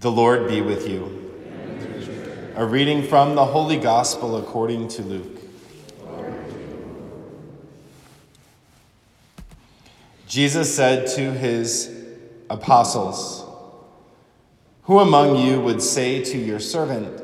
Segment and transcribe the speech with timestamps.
[0.00, 1.32] The Lord be with you.
[2.54, 5.40] A reading from the Holy Gospel according to Luke.
[10.28, 11.92] Jesus said to his
[12.48, 13.44] apostles,
[14.82, 17.20] Who among you would say to your servant,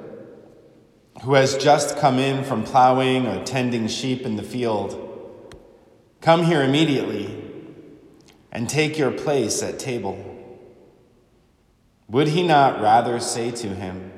[1.23, 5.01] who has just come in from plowing or tending sheep in the field,
[6.21, 7.41] Come here immediately
[8.51, 10.34] and take your place at table?
[12.09, 14.13] Would he not rather say to him,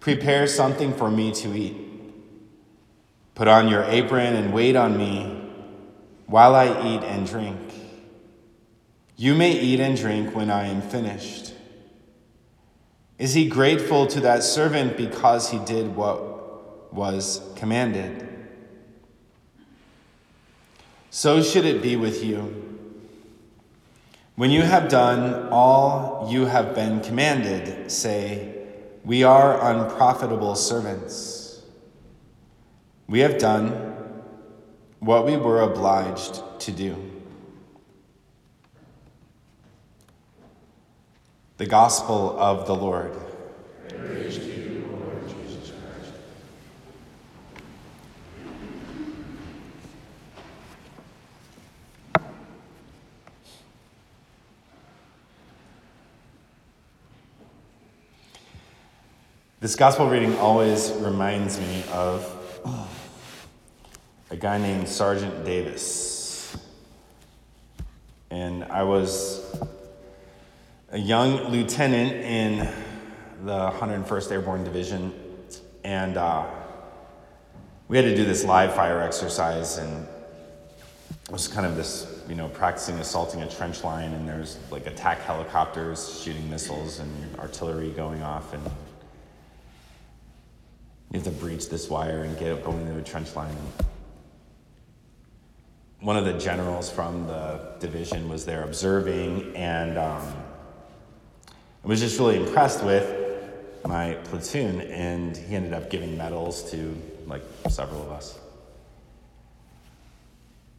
[0.00, 1.76] Prepare something for me to eat?
[3.34, 5.40] Put on your apron and wait on me
[6.26, 7.58] while I eat and drink.
[9.16, 11.54] You may eat and drink when I am finished.
[13.18, 18.28] Is he grateful to that servant because he did what was commanded?
[21.10, 22.71] So should it be with you.
[24.34, 28.66] When you have done all you have been commanded, say,
[29.04, 31.62] We are unprofitable servants.
[33.08, 33.68] We have done
[35.00, 36.96] what we were obliged to do.
[41.58, 43.14] The Gospel of the Lord.
[59.62, 62.26] This gospel reading always reminds me of
[64.28, 66.56] a guy named Sergeant Davis.
[68.28, 69.40] And I was
[70.90, 72.68] a young lieutenant in
[73.44, 75.14] the 101st Airborne Division,
[75.84, 76.44] and uh,
[77.86, 80.08] we had to do this live fire exercise, and
[81.08, 84.88] it was kind of this, you know, practicing assaulting a trench line, and there's like
[84.88, 88.68] attack helicopters shooting missiles and artillery going off, and
[91.12, 93.54] you have to breach this wire and get going into a trench line.
[96.00, 100.34] One of the generals from the division was there observing and um,
[101.84, 103.18] I was just really impressed with
[103.84, 108.38] my platoon, and he ended up giving medals to like several of us.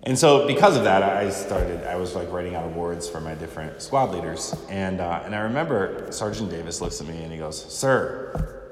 [0.03, 1.85] And so, because of that, I started.
[1.85, 5.41] I was like writing out awards for my different squad leaders, and uh, and I
[5.41, 8.62] remember Sergeant Davis looks at me and he goes, "Sir,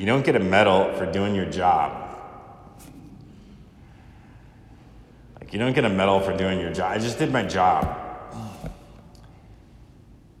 [0.00, 2.08] you don't get a medal for doing your job.
[5.38, 6.92] Like, you don't get a medal for doing your job.
[6.92, 7.84] I just did my job.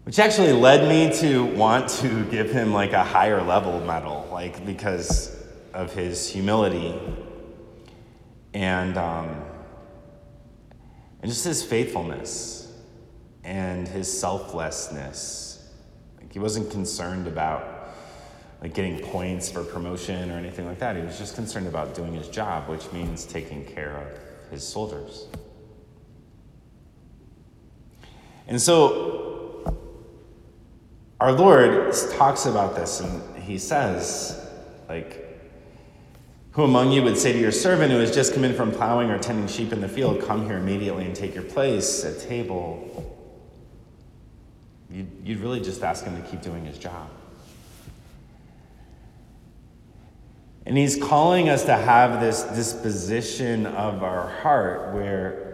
[0.04, 4.64] Which actually led me to want to give him like a higher level medal, like
[4.64, 5.36] because
[5.74, 6.98] of his humility
[8.54, 9.42] and, um,
[11.20, 12.72] and just his faithfulness
[13.44, 15.68] and his selflessness.
[16.16, 17.79] Like he wasn't concerned about
[18.60, 20.96] like getting points for promotion or anything like that.
[20.96, 25.26] He was just concerned about doing his job, which means taking care of his soldiers.
[28.46, 29.76] And so
[31.20, 34.46] our Lord talks about this and he says,
[34.88, 35.26] like,
[36.52, 39.08] who among you would say to your servant who has just come in from plowing
[39.10, 43.16] or tending sheep in the field, come here immediately and take your place at table?
[44.90, 47.08] You'd, you'd really just ask him to keep doing his job.
[50.66, 55.50] And he's calling us to have this disposition of our heart where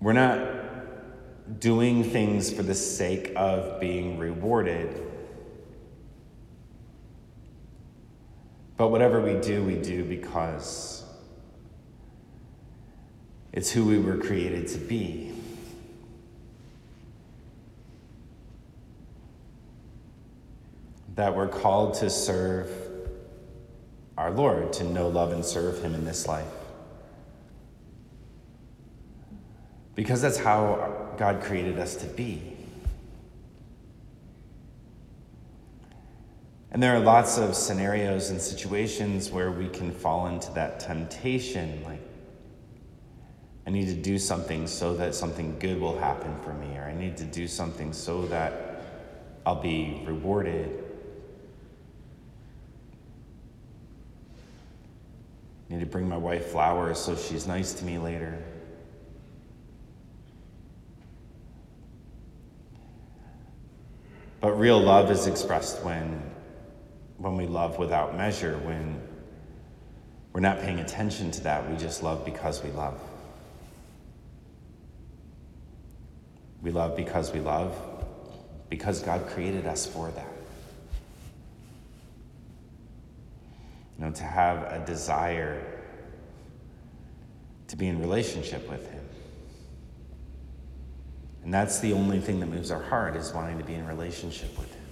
[0.00, 5.00] we're not doing things for the sake of being rewarded.
[8.76, 11.04] But whatever we do, we do because
[13.52, 15.32] it's who we were created to be.
[21.14, 22.70] That we're called to serve
[24.16, 26.46] our Lord, to know, love, and serve Him in this life.
[29.94, 32.56] Because that's how God created us to be.
[36.70, 41.82] And there are lots of scenarios and situations where we can fall into that temptation
[41.84, 42.00] like,
[43.66, 46.94] I need to do something so that something good will happen for me, or I
[46.94, 48.82] need to do something so that
[49.44, 50.91] I'll be rewarded
[55.72, 58.38] need to bring my wife flowers so she's nice to me later.
[64.40, 66.22] But real love is expressed when,
[67.16, 69.00] when we love without measure, when
[70.32, 73.00] we're not paying attention to that, we just love because we love.
[76.60, 77.76] We love because we love.
[78.72, 80.32] because God created us for that.
[84.12, 85.62] Know, to have a desire
[87.68, 89.04] to be in relationship with Him.
[91.44, 94.56] And that's the only thing that moves our heart is wanting to be in relationship
[94.58, 94.82] with Him.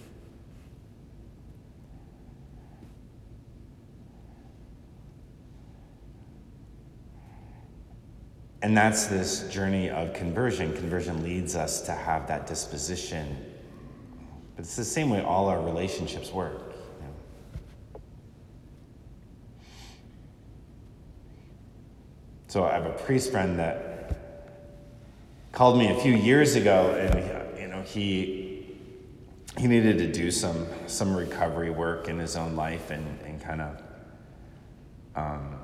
[8.62, 10.75] And that's this journey of conversion.
[10.75, 13.55] Conversion leads us to have that disposition.
[14.55, 16.75] But it's the same way all our relationships work.
[17.00, 18.00] You know?
[22.50, 24.19] So I have a priest friend that
[25.52, 28.75] called me a few years ago, and you know he
[29.56, 33.61] he needed to do some some recovery work in his own life and and kind
[33.61, 33.82] of.
[35.14, 35.61] Um,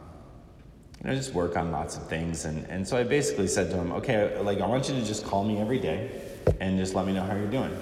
[1.03, 2.45] you know, just work on lots of things.
[2.45, 5.27] And, and so I basically said to him, okay, like, I want you to just
[5.27, 6.23] call me every day
[6.59, 7.77] and just let me know how you're doing.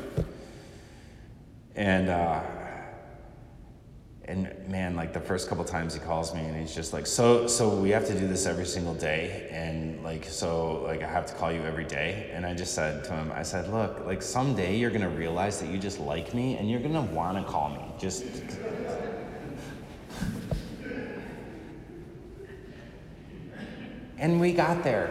[1.77, 2.43] And, uh,
[4.27, 7.47] and man, like the first couple times he calls me and he's just like, so,
[7.47, 9.49] so we have to do this every single day.
[9.51, 12.31] And like, so like I have to call you every day.
[12.33, 15.69] And I just said to him, I said, look, like someday you're to realize that
[15.69, 17.81] you just like me and you're want to call me.
[17.99, 18.25] Just,
[24.25, 25.11] And we got there.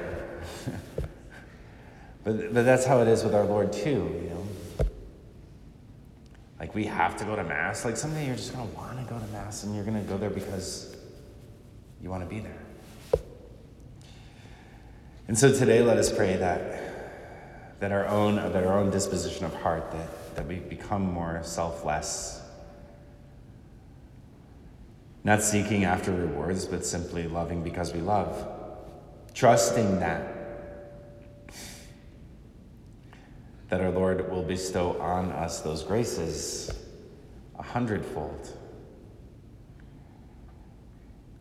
[2.23, 4.42] but, but that's how it is with our Lord, too, you know.
[6.59, 7.83] Like, we have to go to Mass.
[7.83, 10.29] Like, someday you're just to want to go to Mass and you're to go there
[10.29, 10.95] because
[12.01, 13.21] you want to be there.
[15.27, 19.53] And so today, let us pray that, that, our, own, that our own disposition of
[19.55, 22.43] heart, that, that we become more selfless
[25.23, 28.47] not seeking after rewards, but simply loving because we love
[29.33, 30.32] trusting that
[33.73, 36.71] that our Lord will bestow on us those graces
[37.57, 38.55] a hundredfold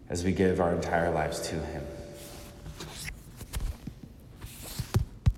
[0.09, 1.85] as we give our entire lives to Him.